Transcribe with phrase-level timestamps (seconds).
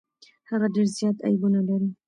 [0.49, 1.89] هغه ډیر زيات عيبونه لري.